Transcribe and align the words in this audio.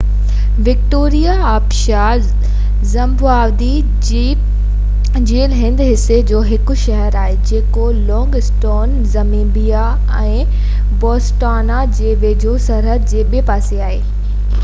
Victoria 0.67 1.33
آبشار 1.49 2.23
Zimbabwe 2.93 3.69
جي 4.07 4.21
الهندي 5.17 5.91
حصي 5.91 6.17
جو 6.33 6.41
هڪ 6.49 6.73
شهر 6.85 7.19
آهي 7.25 7.37
جيڪو 7.51 7.85
لونگ 7.99 8.39
اسٽون 8.41 8.97
زيمبيا 9.17 9.83
۽ 10.23 10.33
بوٽسوانا 11.05 11.83
جي 12.01 12.17
ويجهو 12.25 12.57
سرحد 12.69 13.09
جي 13.15 13.25
ٻي 13.35 13.45
پاسي 13.53 13.81
آهي 13.93 14.03